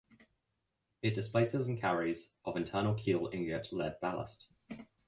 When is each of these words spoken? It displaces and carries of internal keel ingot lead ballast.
It 1.03 1.13
displaces 1.13 1.67
and 1.67 1.79
carries 1.79 2.33
of 2.45 2.57
internal 2.57 2.95
keel 2.95 3.29
ingot 3.31 3.71
lead 3.71 3.97
ballast. 4.01 4.47